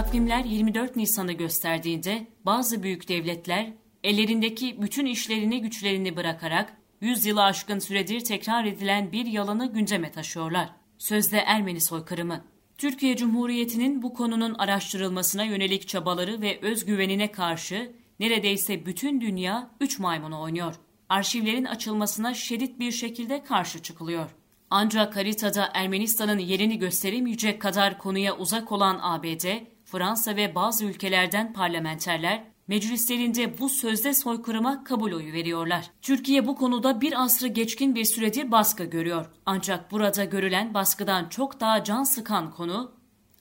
Takvimler 0.00 0.44
24 0.44 0.96
Nisan'ı 0.96 1.32
gösterdiğinde 1.32 2.26
bazı 2.46 2.82
büyük 2.82 3.08
devletler 3.08 3.72
ellerindeki 4.04 4.82
bütün 4.82 5.06
işlerini 5.06 5.62
güçlerini 5.62 6.16
bırakarak 6.16 6.76
100 7.00 7.26
yılı 7.26 7.42
aşkın 7.42 7.78
süredir 7.78 8.20
tekrar 8.20 8.64
edilen 8.64 9.12
bir 9.12 9.26
yalanı 9.26 9.72
gündeme 9.72 10.12
taşıyorlar. 10.12 10.70
Sözde 10.98 11.38
Ermeni 11.38 11.80
soykırımı. 11.80 12.44
Türkiye 12.78 13.16
Cumhuriyeti'nin 13.16 14.02
bu 14.02 14.14
konunun 14.14 14.54
araştırılmasına 14.54 15.44
yönelik 15.44 15.88
çabaları 15.88 16.40
ve 16.40 16.58
özgüvenine 16.62 17.32
karşı 17.32 17.92
neredeyse 18.20 18.86
bütün 18.86 19.20
dünya 19.20 19.70
üç 19.80 19.98
maymunu 19.98 20.40
oynuyor. 20.40 20.74
Arşivlerin 21.08 21.64
açılmasına 21.64 22.34
şiddet 22.34 22.78
bir 22.78 22.92
şekilde 22.92 23.42
karşı 23.42 23.82
çıkılıyor. 23.82 24.30
Ancak 24.70 25.16
haritada 25.16 25.70
Ermenistan'ın 25.74 26.38
yerini 26.38 26.78
gösteremeyecek 26.78 27.62
kadar 27.62 27.98
konuya 27.98 28.36
uzak 28.36 28.72
olan 28.72 28.98
ABD, 29.02 29.44
Fransa 29.90 30.36
ve 30.36 30.54
bazı 30.54 30.84
ülkelerden 30.84 31.52
parlamenterler 31.52 32.44
meclislerinde 32.68 33.58
bu 33.58 33.68
sözde 33.68 34.14
soykırıma 34.14 34.84
kabul 34.84 35.12
oyu 35.12 35.32
veriyorlar. 35.32 35.90
Türkiye 36.02 36.46
bu 36.46 36.56
konuda 36.56 37.00
bir 37.00 37.24
asrı 37.24 37.48
geçkin 37.48 37.94
bir 37.94 38.04
süredir 38.04 38.50
baskı 38.50 38.84
görüyor. 38.84 39.26
Ancak 39.46 39.90
burada 39.90 40.24
görülen 40.24 40.74
baskıdan 40.74 41.28
çok 41.28 41.60
daha 41.60 41.84
can 41.84 42.04
sıkan 42.04 42.50
konu, 42.50 42.92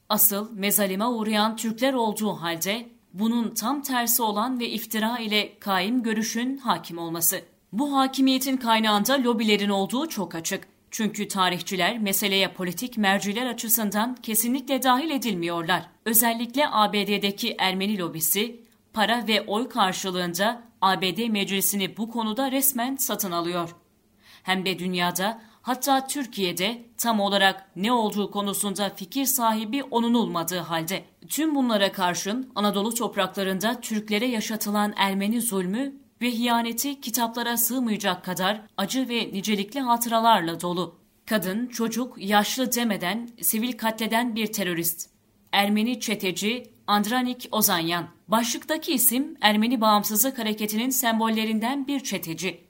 asıl 0.10 0.52
mezalime 0.52 1.06
uğrayan 1.06 1.56
Türkler 1.56 1.94
olduğu 1.94 2.34
halde 2.34 2.90
bunun 3.14 3.54
tam 3.54 3.82
tersi 3.82 4.22
olan 4.22 4.60
ve 4.60 4.70
iftira 4.70 5.20
ile 5.20 5.60
kaim 5.60 6.04
görüşün 6.04 6.58
hakim 6.58 6.98
olması. 6.98 7.42
Bu 7.72 7.98
hakimiyetin 7.98 8.58
kaynağında 8.58 9.24
lobilerin 9.24 9.70
olduğu 9.70 10.10
çok 10.10 10.36
açık. 10.36 10.68
Çünkü 10.92 11.28
tarihçiler 11.28 12.00
meseleye 12.00 12.54
politik 12.54 12.98
merciler 12.98 13.46
açısından 13.46 14.16
kesinlikle 14.16 14.84
dahil 14.84 15.10
edilmiyorlar. 15.10 15.90
Özellikle 16.10 16.70
ABD'deki 16.72 17.56
Ermeni 17.60 18.00
lobisi 18.00 18.64
para 18.94 19.28
ve 19.28 19.42
oy 19.42 19.70
karşılığında 19.70 20.62
ABD 20.82 21.30
meclisini 21.30 21.98
bu 21.98 22.12
konuda 22.12 22.52
resmen 22.52 22.96
satın 22.96 23.32
alıyor. 23.32 23.76
Hem 24.44 24.66
de 24.66 24.80
dünyada 24.80 25.42
hatta 25.62 26.08
Türkiye'de 26.08 26.86
tam 26.98 27.20
olarak 27.20 27.72
ne 27.76 27.92
olduğu 27.92 28.32
konusunda 28.32 28.90
fikir 28.90 29.26
sahibi 29.26 29.84
onun 29.84 30.14
olmadığı 30.14 30.60
halde. 30.60 31.06
Tüm 31.28 31.56
bunlara 31.56 31.92
karşın 31.92 32.52
Anadolu 32.56 32.94
topraklarında 32.94 33.82
Türklere 33.82 34.26
yaşatılan 34.26 34.94
Ermeni 34.98 35.42
zulmü 35.42 35.96
ve 36.22 36.32
hiyaneti 36.32 37.02
kitaplara 37.02 37.58
sığmayacak 37.58 38.26
kadar 38.26 38.62
acı 38.78 39.10
ve 39.10 39.30
nicelikli 39.34 39.80
hatıralarla 39.80 40.62
dolu. 40.62 41.00
Kadın, 41.26 41.68
çocuk, 41.68 42.16
yaşlı 42.18 42.74
demeden 42.74 43.30
sivil 43.42 43.78
katleden 43.78 44.36
bir 44.36 44.48
terörist. 44.48 45.09
Ermeni 45.52 46.00
çeteci 46.00 46.64
Andranik 46.88 47.48
Ozanyan. 47.52 48.08
Başlıktaki 48.28 48.94
isim 48.94 49.38
Ermeni 49.42 49.82
Bağımsızlık 49.82 50.40
Hareketi'nin 50.40 50.90
sembollerinden 50.90 51.88
bir 51.88 52.00
çeteci. 52.00 52.62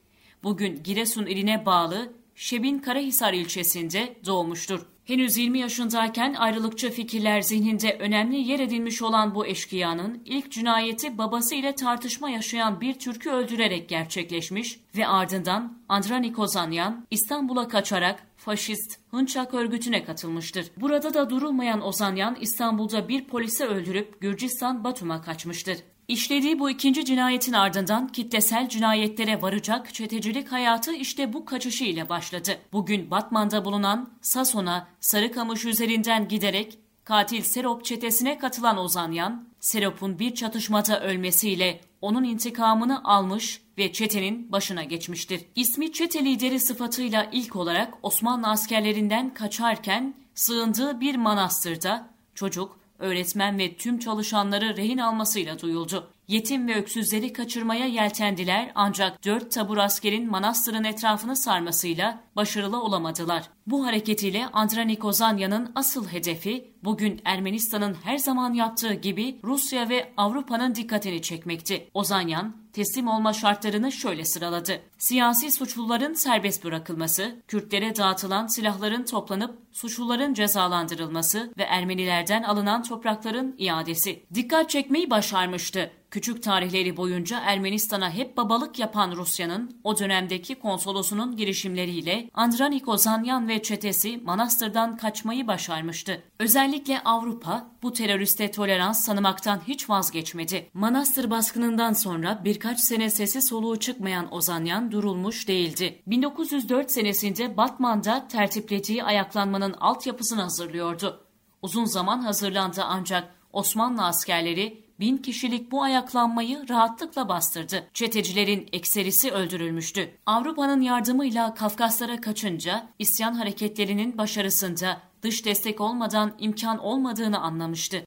Bugün 0.44 0.84
Giresun 0.84 1.26
iline 1.26 1.66
bağlı 1.66 2.14
Şebin 2.36 2.80
Karahisar 2.80 3.34
ilçesinde 3.34 4.16
doğmuştur. 4.26 4.86
Henüz 5.10 5.38
20 5.38 5.60
yaşındayken 5.60 6.34
ayrılıkçı 6.34 6.92
fikirler 6.92 7.42
zihninde 7.42 7.98
önemli 8.00 8.36
yer 8.36 8.60
edinmiş 8.60 9.02
olan 9.02 9.36
bu 9.36 9.46
eşkıyanın 9.46 10.22
ilk 10.26 10.52
cinayeti 10.52 11.18
babası 11.18 11.56
ile 11.56 11.76
tartışma 11.76 12.30
yaşayan 12.30 12.82
bir 12.82 12.94
Türk'ü 12.94 13.30
öldürerek 13.30 13.90
gerçekleşmiş 13.90 14.80
ve 14.98 15.08
ardından 15.08 15.78
Andranik 15.90 16.40
Ozanyan 16.40 17.06
İstanbul'a 17.12 17.68
kaçarak 17.68 18.24
faşist 18.38 19.00
Hınçak 19.12 19.54
örgütüne 19.54 20.04
katılmıştır. 20.04 20.72
Burada 20.78 21.14
da 21.14 21.30
durulmayan 21.30 21.82
Ozanyan 21.82 22.38
İstanbul'da 22.42 23.08
bir 23.08 23.26
polise 23.26 23.66
öldürüp 23.66 24.22
Gürcistan 24.22 24.84
Batum'a 24.84 25.22
kaçmıştır. 25.22 25.78
İşlediği 26.10 26.60
bu 26.60 26.70
ikinci 26.70 27.06
cinayetin 27.06 27.54
ardından 27.54 28.08
kitlesel 28.08 28.70
cinayetlere 28.70 29.42
varacak 29.42 29.94
çetecilik 29.94 30.52
hayatı 30.52 30.94
işte 30.94 31.34
bu 31.34 31.46
kaçışı 31.46 31.84
ile 31.84 32.10
başladı. 32.10 32.58
Bugün 32.74 33.12
Batman'da 33.12 33.66
bulunan 33.66 34.10
Sason'a 34.22 34.88
Sarıkamış 35.00 35.66
üzerinden 35.66 36.28
giderek 36.28 36.80
katil 37.04 37.42
Serop 37.42 37.86
çetesine 37.86 38.38
katılan 38.38 38.78
Ozanyan, 38.78 39.48
Serop'un 39.60 40.20
bir 40.20 40.36
çatışmada 40.36 41.02
ölmesiyle 41.02 41.82
onun 42.02 42.24
intikamını 42.24 43.04
almış 43.04 43.62
ve 43.78 43.94
çetenin 43.94 44.52
başına 44.52 44.84
geçmiştir. 44.84 45.42
İsmi 45.56 45.94
çete 45.94 46.26
lideri 46.26 46.60
sıfatıyla 46.60 47.30
ilk 47.32 47.56
olarak 47.56 47.94
Osmanlı 48.04 48.48
askerlerinden 48.48 49.34
kaçarken 49.34 50.14
sığındığı 50.36 51.02
bir 51.02 51.16
manastırda 51.16 52.10
çocuk, 52.36 52.79
öğretmen 53.00 53.60
ve 53.60 53.76
tüm 53.76 54.00
çalışanları 54.00 54.78
rehin 54.78 54.98
almasıyla 54.98 55.60
duyuldu. 55.60 56.08
Yetim 56.30 56.68
ve 56.68 56.76
öksüzleri 56.76 57.34
kaçırmaya 57.34 57.86
yeltendiler 57.86 58.72
ancak 58.76 59.26
dört 59.26 59.52
tabur 59.52 59.78
askerin 59.78 60.32
manastırın 60.32 60.84
etrafını 60.84 61.36
sarmasıyla 61.36 62.24
başarılı 62.36 62.84
olamadılar. 62.84 63.50
Bu 63.68 63.86
hareketiyle 63.86 64.48
Andranik 64.54 65.06
Ozanya'nın 65.06 65.72
asıl 65.76 66.08
hedefi 66.08 66.74
bugün 66.84 67.22
Ermenistan'ın 67.26 67.96
her 68.04 68.18
zaman 68.18 68.54
yaptığı 68.54 68.94
gibi 68.94 69.40
Rusya 69.44 69.90
ve 69.90 70.14
Avrupa'nın 70.18 70.76
dikkatini 70.76 71.22
çekmekti. 71.22 71.90
Ozanyan 71.94 72.56
teslim 72.74 73.08
olma 73.08 73.34
şartlarını 73.34 73.92
şöyle 73.92 74.26
sıraladı. 74.26 74.82
Siyasi 74.98 75.52
suçluların 75.52 76.14
serbest 76.14 76.64
bırakılması, 76.64 77.36
Kürtlere 77.48 77.96
dağıtılan 77.96 78.48
silahların 78.48 79.06
toplanıp 79.06 79.60
suçluların 79.72 80.34
cezalandırılması 80.34 81.54
ve 81.58 81.64
Ermenilerden 81.64 82.44
alınan 82.44 82.84
toprakların 82.84 83.56
iadesi. 83.58 84.24
Dikkat 84.34 84.70
çekmeyi 84.70 85.10
başarmıştı. 85.10 85.92
Küçük 86.12 86.44
tarihleri 86.44 86.98
boyunca 86.98 87.40
Ermenistan'a 87.40 88.12
hep 88.12 88.38
babalık 88.38 88.80
yapan 88.80 89.12
Rusya'nın 89.12 89.80
o 89.84 90.00
dönemdeki 90.00 90.56
konsolosunun 90.56 91.36
girişimleriyle 91.38 92.30
Andranik 92.34 92.88
Ozanyan 92.88 93.48
ve 93.48 93.64
çetesi 93.64 94.18
Manastır'dan 94.18 94.98
kaçmayı 94.98 95.48
başarmıştı. 95.48 96.24
Özellikle 96.40 97.02
Avrupa 97.04 97.72
bu 97.84 97.94
teröriste 97.94 98.52
tolerans 98.52 99.06
tanımaktan 99.06 99.62
hiç 99.68 99.90
vazgeçmedi. 99.90 100.70
Manastır 100.74 101.30
baskınından 101.30 101.94
sonra 101.94 102.42
birkaç 102.44 102.80
sene 102.80 103.10
sesi 103.10 103.42
soluğu 103.42 103.80
çıkmayan 103.80 104.34
Ozanyan 104.34 104.92
durulmuş 104.92 105.48
değildi. 105.48 106.02
1904 106.08 106.92
senesinde 106.92 107.58
Batman'da 107.58 108.28
tertiplediği 108.28 109.04
ayaklanmanın 109.04 109.74
altyapısını 109.74 110.42
hazırlıyordu. 110.42 111.26
Uzun 111.62 111.86
zaman 111.86 112.22
hazırlandı 112.22 112.82
ancak 112.84 113.36
Osmanlı 113.54 114.06
askerleri 114.06 114.89
bin 115.00 115.18
kişilik 115.18 115.72
bu 115.72 115.84
ayaklanmayı 115.84 116.70
rahatlıkla 116.70 117.30
bastırdı. 117.30 117.90
Çetecilerin 117.94 118.70
ekserisi 118.74 119.32
öldürülmüştü. 119.32 120.12
Avrupa'nın 120.26 120.82
yardımıyla 120.82 121.54
Kafkaslara 121.54 122.22
kaçınca 122.22 122.88
isyan 123.00 123.34
hareketlerinin 123.34 124.18
başarısında 124.18 125.02
dış 125.22 125.46
destek 125.46 125.82
olmadan 125.82 126.36
imkan 126.40 126.80
olmadığını 126.80 127.40
anlamıştı. 127.40 128.06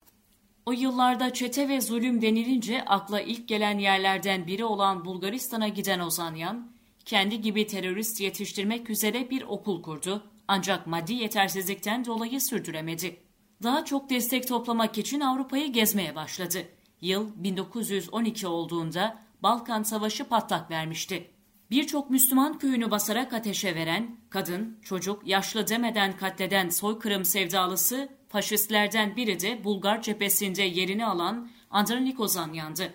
O 0.67 0.73
yıllarda 0.73 1.33
çete 1.33 1.69
ve 1.69 1.81
zulüm 1.81 2.23
denilince 2.23 2.85
akla 2.85 3.21
ilk 3.21 3.49
gelen 3.49 3.79
yerlerden 3.79 4.47
biri 4.47 4.65
olan 4.65 5.05
Bulgaristan'a 5.05 5.69
giden 5.69 6.01
Ozanyan, 6.01 6.73
kendi 7.05 7.41
gibi 7.41 7.67
terörist 7.67 8.21
yetiştirmek 8.21 8.91
üzere 8.91 9.31
bir 9.31 9.43
okul 9.43 9.83
kurdu 9.83 10.23
ancak 10.49 10.87
maddi 10.87 11.15
yetersizlikten 11.15 12.05
dolayı 12.05 12.41
sürdüremedi. 12.41 13.17
Daha 13.63 13.85
çok 13.85 14.11
destek 14.11 14.49
toplamak 14.49 14.99
için 14.99 15.21
Avrupa'yı 15.21 15.73
gezmeye 15.73 16.15
başladı. 16.15 16.69
Yıl 17.03 17.31
1912 17.37 18.47
olduğunda 18.47 19.19
Balkan 19.43 19.83
Savaşı 19.83 20.25
patlak 20.25 20.71
vermişti. 20.71 21.31
Birçok 21.71 22.11
Müslüman 22.11 22.59
köyünü 22.59 22.91
basarak 22.91 23.33
ateşe 23.33 23.75
veren, 23.75 24.17
kadın, 24.31 24.79
çocuk, 24.83 25.27
yaşlı 25.27 25.69
demeden 25.69 26.17
katleden 26.17 26.69
soykırım 26.69 27.25
sevdalısı 27.25 28.09
faşistlerden 28.29 29.17
biri 29.17 29.41
de 29.41 29.65
Bulgar 29.65 30.03
cephesinde 30.03 30.63
yerini 30.63 31.07
alan 31.07 31.51
Andronik 31.71 32.21
Ozanyan'dı. 32.21 32.95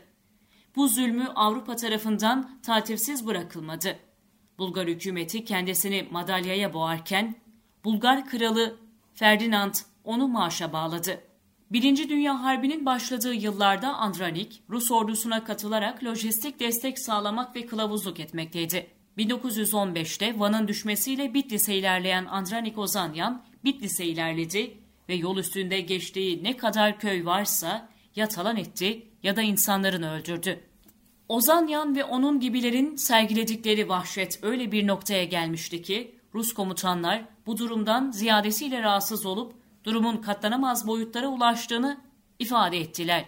Bu 0.75 0.87
zulmü 0.87 1.27
Avrupa 1.35 1.75
tarafından 1.75 2.59
tatilsiz 2.63 3.27
bırakılmadı. 3.27 3.99
Bulgar 4.57 4.87
hükümeti 4.87 5.45
kendisini 5.45 6.07
madalyaya 6.11 6.73
boğarken 6.73 7.35
Bulgar 7.83 8.29
kralı 8.29 8.79
Ferdinand 9.13 9.73
onu 10.03 10.27
maaşa 10.27 10.73
bağladı. 10.73 11.21
Birinci 11.71 12.09
Dünya 12.09 12.43
Harbi'nin 12.43 12.85
başladığı 12.85 13.33
yıllarda 13.33 13.93
Andranik, 13.93 14.61
Rus 14.69 14.91
ordusuna 14.91 15.43
katılarak 15.43 16.03
lojistik 16.03 16.59
destek 16.59 16.99
sağlamak 16.99 17.55
ve 17.55 17.65
kılavuzluk 17.65 18.19
etmekteydi. 18.19 18.87
1915'te 19.17 20.39
Van'ın 20.39 20.67
düşmesiyle 20.67 21.33
Bitlis'e 21.33 21.75
ilerleyen 21.75 22.25
Andranik 22.25 22.77
Ozanyan, 22.77 23.43
Bitlis'e 23.63 24.05
ilerledi 24.05 24.77
ve 25.09 25.15
yol 25.15 25.37
üstünde 25.37 25.81
geçtiği 25.81 26.43
ne 26.43 26.57
kadar 26.57 26.99
köy 26.99 27.25
varsa 27.25 27.89
ya 28.15 28.27
talan 28.27 28.57
etti 28.57 29.07
ya 29.23 29.35
da 29.35 29.41
insanlarını 29.41 30.11
öldürdü. 30.11 30.59
Ozanyan 31.29 31.95
ve 31.95 32.03
onun 32.03 32.39
gibilerin 32.39 32.95
sergiledikleri 32.95 33.89
vahşet 33.89 34.39
öyle 34.43 34.71
bir 34.71 34.87
noktaya 34.87 35.23
gelmişti 35.23 35.81
ki 35.81 36.15
Rus 36.33 36.53
komutanlar 36.53 37.25
bu 37.45 37.57
durumdan 37.57 38.11
ziyadesiyle 38.11 38.81
rahatsız 38.81 39.25
olup 39.25 39.53
durumun 39.87 40.17
katlanamaz 40.17 40.87
boyutlara 40.87 41.27
ulaştığını 41.27 41.97
ifade 42.39 42.77
ettiler 42.79 43.25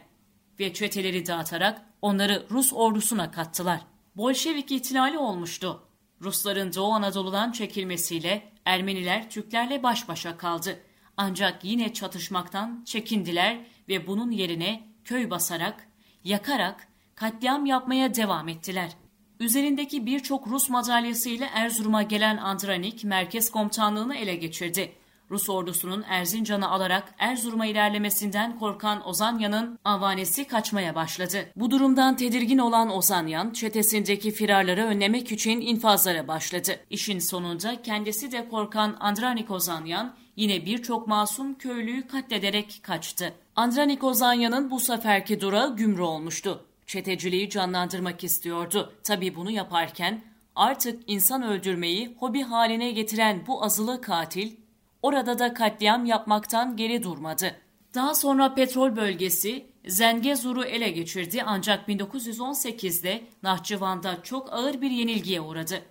ve 0.59 0.73
çeteleri 0.73 1.25
dağıtarak 1.25 1.81
onları 2.01 2.47
Rus 2.51 2.73
ordusuna 2.73 3.31
kattılar. 3.31 3.81
Bolşevik 4.15 4.71
ihtilali 4.71 5.17
olmuştu. 5.17 5.83
Rusların 6.21 6.73
Doğu 6.73 6.93
Anadolu'dan 6.93 7.51
çekilmesiyle 7.51 8.51
Ermeniler 8.65 9.29
Türklerle 9.29 9.83
baş 9.83 10.07
başa 10.07 10.37
kaldı. 10.37 10.79
Ancak 11.17 11.63
yine 11.63 11.93
çatışmaktan 11.93 12.83
çekindiler 12.85 13.57
ve 13.89 14.07
bunun 14.07 14.31
yerine 14.31 14.83
köy 15.05 15.29
basarak, 15.29 15.87
yakarak 16.23 16.87
katliam 17.15 17.65
yapmaya 17.65 18.15
devam 18.15 18.47
ettiler. 18.47 18.91
Üzerindeki 19.39 20.05
birçok 20.05 20.47
Rus 20.47 20.69
madalyasıyla 20.69 21.47
Erzurum'a 21.53 22.03
gelen 22.03 22.37
Andranik 22.37 23.03
merkez 23.03 23.51
komutanlığını 23.51 24.15
ele 24.15 24.35
geçirdi. 24.35 24.98
Rus 25.31 25.49
ordusunun 25.49 26.03
Erzincan'ı 26.07 26.69
alarak 26.69 27.13
Erzurum'a 27.17 27.65
ilerlemesinden 27.65 28.59
korkan 28.59 29.07
Ozanyan'ın 29.07 29.79
avanesi 29.85 30.47
kaçmaya 30.47 30.95
başladı. 30.95 31.37
Bu 31.55 31.71
durumdan 31.71 32.15
tedirgin 32.15 32.57
olan 32.57 32.89
Ozanyan, 32.89 33.51
çetesindeki 33.51 34.31
firarları 34.31 34.85
önlemek 34.85 35.31
için 35.31 35.61
infazlara 35.61 36.27
başladı. 36.27 36.79
İşin 36.89 37.19
sonunda 37.19 37.81
kendisi 37.81 38.31
de 38.31 38.49
korkan 38.49 38.97
Andranik 38.99 39.51
Ozanyan, 39.51 40.15
yine 40.35 40.65
birçok 40.65 41.07
masum 41.07 41.55
köylüyü 41.55 42.07
katlederek 42.07 42.79
kaçtı. 42.83 43.33
Andranik 43.55 44.03
Ozanyan'ın 44.03 44.71
bu 44.71 44.79
seferki 44.79 45.41
durağı 45.41 45.75
Gümrü 45.75 46.01
olmuştu. 46.01 46.65
Çeteciliği 46.87 47.49
canlandırmak 47.49 48.23
istiyordu. 48.23 48.93
Tabi 49.03 49.35
bunu 49.35 49.51
yaparken 49.51 50.21
artık 50.55 51.03
insan 51.07 51.43
öldürmeyi 51.43 52.15
hobi 52.19 52.41
haline 52.41 52.91
getiren 52.91 53.43
bu 53.47 53.63
azılı 53.63 54.01
katil 54.01 54.51
Orada 55.01 55.39
da 55.39 55.53
katliam 55.53 56.05
yapmaktan 56.05 56.77
geri 56.77 57.03
durmadı. 57.03 57.55
Daha 57.95 58.15
sonra 58.15 58.53
petrol 58.53 58.95
bölgesi 58.95 59.65
Zengezur'u 59.87 60.63
ele 60.63 60.89
geçirdi 60.89 61.43
ancak 61.45 61.89
1918'de 61.89 63.21
Nahçıvan'da 63.43 64.23
çok 64.23 64.53
ağır 64.53 64.81
bir 64.81 64.91
yenilgiye 64.91 65.41
uğradı. 65.41 65.81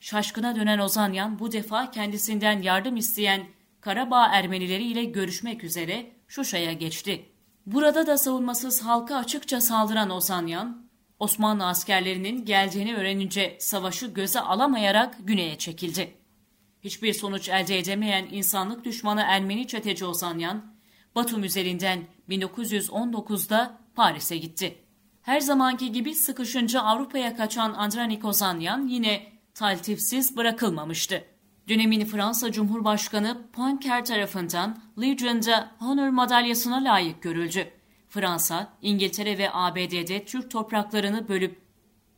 Şaşkına 0.00 0.56
dönen 0.56 0.78
Ozanyan 0.78 1.38
bu 1.38 1.52
defa 1.52 1.90
kendisinden 1.90 2.62
yardım 2.62 2.96
isteyen 2.96 3.42
Karabağ 3.80 4.26
Ermenileri 4.26 4.84
ile 4.84 5.04
görüşmek 5.04 5.64
üzere 5.64 6.12
Şuşa'ya 6.28 6.72
geçti. 6.72 7.24
Burada 7.66 8.06
da 8.06 8.18
savunmasız 8.18 8.82
halka 8.82 9.16
açıkça 9.16 9.60
saldıran 9.60 10.10
Ozanyan, 10.10 10.88
Osmanlı 11.18 11.66
askerlerinin 11.66 12.44
geldiğini 12.44 12.96
öğrenince 12.96 13.56
savaşı 13.60 14.06
göze 14.06 14.40
alamayarak 14.40 15.16
güneye 15.20 15.58
çekildi. 15.58 16.17
Hiçbir 16.84 17.12
sonuç 17.12 17.48
elde 17.48 17.78
edemeyen 17.78 18.28
insanlık 18.30 18.84
düşmanı 18.84 19.20
Ermeni 19.26 19.66
çeteci 19.66 20.04
Ozanyan, 20.04 20.74
Batum 21.14 21.44
üzerinden 21.44 22.06
1919'da 22.28 23.78
Paris'e 23.94 24.36
gitti. 24.36 24.78
Her 25.22 25.40
zamanki 25.40 25.92
gibi 25.92 26.14
sıkışınca 26.14 26.80
Avrupa'ya 26.80 27.36
kaçan 27.36 27.72
Andranik 27.72 28.24
Ozanyan 28.24 28.88
yine 28.88 29.32
taltifsiz 29.54 30.36
bırakılmamıştı. 30.36 31.24
Dönemin 31.68 32.04
Fransa 32.04 32.52
Cumhurbaşkanı 32.52 33.38
Poincaré 33.52 34.04
tarafından 34.04 34.78
Legion'da 35.00 35.70
Honor 35.78 36.08
madalyasına 36.08 36.84
layık 36.84 37.22
görüldü. 37.22 37.70
Fransa, 38.08 38.72
İngiltere 38.82 39.38
ve 39.38 39.52
ABD'de 39.52 40.24
Türk 40.24 40.50
topraklarını 40.50 41.28
bölüp 41.28 41.60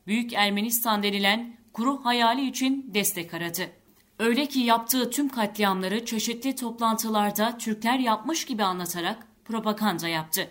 Büyük 0.06 0.32
Ermenistan 0.32 1.02
denilen 1.02 1.56
kuru 1.72 2.04
hayali 2.04 2.48
için 2.48 2.90
destek 2.94 3.34
aradı. 3.34 3.79
Öyle 4.20 4.46
ki 4.46 4.60
yaptığı 4.60 5.10
tüm 5.10 5.28
katliamları 5.28 6.04
çeşitli 6.04 6.56
toplantılarda 6.56 7.58
Türkler 7.58 7.98
yapmış 7.98 8.44
gibi 8.44 8.64
anlatarak 8.64 9.26
propaganda 9.44 10.08
yaptı. 10.08 10.50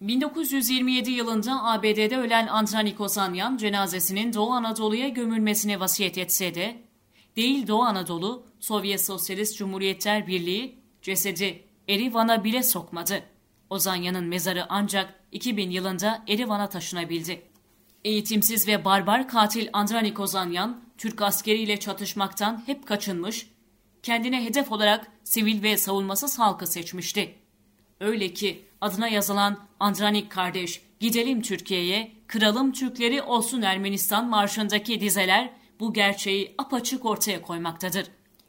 1927 0.00 1.10
yılında 1.10 1.64
ABD'de 1.64 2.16
ölen 2.16 2.46
Andranik 2.46 3.00
Ozanyan 3.00 3.56
cenazesinin 3.56 4.32
Doğu 4.32 4.50
Anadolu'ya 4.50 5.08
gömülmesine 5.08 5.80
vasiyet 5.80 6.18
etse 6.18 6.54
de 6.54 6.82
değil 7.36 7.66
Doğu 7.66 7.82
Anadolu, 7.82 8.46
Sovyet 8.60 9.04
Sosyalist 9.04 9.58
Cumhuriyetler 9.58 10.26
Birliği 10.26 10.78
cesedi 11.02 11.64
Erivan'a 11.88 12.44
bile 12.44 12.62
sokmadı. 12.62 13.22
Ozanyan'ın 13.70 14.24
mezarı 14.24 14.66
ancak 14.68 15.20
2000 15.32 15.70
yılında 15.70 16.24
Erivan'a 16.28 16.68
taşınabildi. 16.68 17.42
Eğitimsiz 18.04 18.68
ve 18.68 18.84
barbar 18.84 19.28
katil 19.28 19.68
Andranik 19.72 20.20
Ozanyan, 20.20 20.80
Türk 21.02 21.22
askeriyle 21.22 21.80
çatışmaktan 21.80 22.62
hep 22.66 22.86
kaçınmış, 22.86 23.46
kendine 24.02 24.44
hedef 24.44 24.72
olarak 24.72 25.06
sivil 25.24 25.62
ve 25.62 25.76
savunmasız 25.76 26.38
halkı 26.38 26.66
seçmişti. 26.66 27.34
Öyle 28.00 28.32
ki 28.32 28.64
adına 28.80 29.08
yazılan 29.08 29.58
Andranik 29.80 30.30
kardeş, 30.30 30.82
gidelim 31.00 31.42
Türkiye'ye, 31.42 32.12
kıralım 32.26 32.72
Türkleri 32.72 33.22
olsun 33.22 33.62
Ermenistan 33.62 34.28
marşındaki 34.28 35.00
dizeler 35.00 35.52
bu 35.80 35.92
gerçeği 35.92 36.54
apaçık 36.58 37.04
ortaya 37.04 37.42
koymaktadır. 37.42 38.06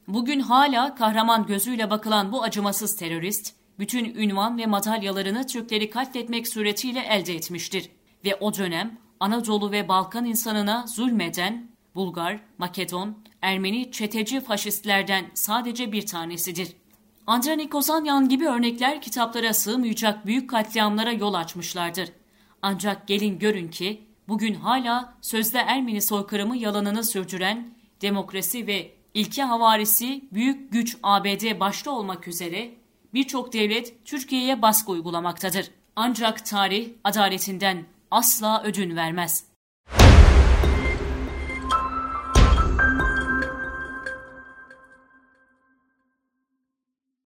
Bugün 0.08 0.40
hala 0.40 0.96
kahraman 0.96 1.46
gözüyle 1.46 1.90
bakılan 1.90 2.32
bu 2.32 2.44
acımasız 2.44 2.96
terörist, 2.96 3.56
bütün 3.80 4.16
ünvan 4.16 4.58
ve 4.58 4.66
madalyalarını 4.66 5.48
Türkleri 5.48 5.90
katletmek 5.90 6.48
suretiyle 6.48 7.00
elde 7.00 7.36
etmiştir. 7.36 7.90
Ve 8.26 8.36
o 8.36 8.54
dönem 8.54 8.98
Anadolu 9.20 9.72
ve 9.72 9.88
Balkan 9.88 10.26
insanına 10.26 10.88
zulmeden 10.88 11.73
Bulgar, 11.95 12.40
Makedon, 12.57 13.18
Ermeni 13.42 13.92
çeteci 13.92 14.42
faşistlerden 14.42 15.25
sadece 15.34 15.92
bir 15.92 16.06
tanesidir. 16.06 16.75
Andronik 17.28 17.75
Ozanyan 17.75 18.30
gibi 18.30 18.48
örnekler 18.48 19.01
kitaplara 19.01 19.54
sığmayacak 19.54 20.25
büyük 20.25 20.50
katliamlara 20.50 21.12
yol 21.12 21.34
açmışlardır. 21.34 22.10
Ancak 22.62 23.07
gelin 23.07 23.40
görün 23.40 23.68
ki 23.68 24.04
bugün 24.28 24.54
hala 24.54 25.13
sözde 25.22 25.57
Ermeni 25.60 26.01
soykırımı 26.01 26.57
yalanını 26.57 27.04
sürdüren 27.04 27.74
demokrasi 28.01 28.68
ve 28.68 28.92
ilke 29.13 29.44
havarisi 29.44 30.24
büyük 30.31 30.72
güç 30.72 30.98
ABD 31.04 31.60
başta 31.60 31.92
olmak 31.92 32.28
üzere 32.28 32.74
birçok 33.13 33.54
devlet 33.54 34.06
Türkiye'ye 34.06 34.62
baskı 34.62 34.92
uygulamaktadır. 34.92 35.72
Ancak 35.95 36.45
tarih 36.45 36.90
adaletinden 37.04 37.86
asla 38.12 38.63
ödün 38.63 38.95
vermez. 38.95 39.53